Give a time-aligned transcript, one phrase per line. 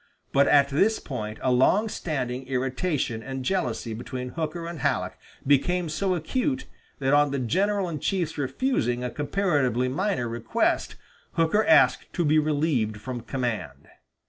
[0.33, 5.89] But at this point a long standing irritation and jealousy between Hooker and Halleck became
[5.89, 6.65] so acute
[6.97, 10.95] that on the general in chief's refusing a comparatively minor request,
[11.33, 13.89] Hooker asked to be relieved from command.